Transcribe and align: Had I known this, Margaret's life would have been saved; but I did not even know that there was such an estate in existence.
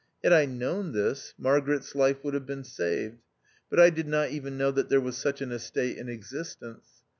Had 0.23 0.33
I 0.33 0.47
known 0.47 0.93
this, 0.93 1.35
Margaret's 1.37 1.93
life 1.93 2.23
would 2.23 2.33
have 2.33 2.47
been 2.47 2.63
saved; 2.63 3.19
but 3.69 3.79
I 3.79 3.91
did 3.91 4.07
not 4.07 4.31
even 4.31 4.57
know 4.57 4.71
that 4.71 4.89
there 4.89 4.99
was 4.99 5.15
such 5.15 5.41
an 5.41 5.51
estate 5.51 5.95
in 5.99 6.09
existence. 6.09 7.03